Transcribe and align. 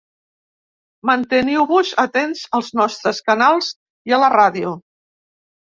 Manteniu-vos 1.09 1.91
atents 2.05 2.41
als 2.61 2.73
nostres 2.81 3.23
canals 3.29 3.71
i 4.13 4.17
a 4.19 4.23
la 4.25 4.35
ràdio. 4.37 4.77